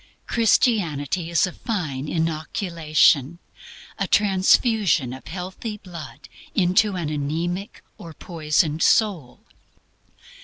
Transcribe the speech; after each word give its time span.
Christianity 0.25 1.29
is 1.29 1.45
a 1.45 1.51
fine 1.51 2.07
inoculation, 2.07 3.37
a 3.99 4.07
transfusion 4.07 5.13
of 5.13 5.27
healthy 5.27 5.77
blood 5.77 6.27
into 6.55 6.95
an 6.95 7.09
anæmic 7.09 7.69
or 7.99 8.11
poisoned 8.15 8.81
soul. 8.81 9.41